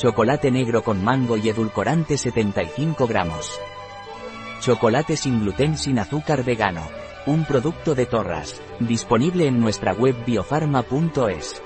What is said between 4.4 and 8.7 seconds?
Chocolate sin gluten sin azúcar vegano. Un producto de Torras.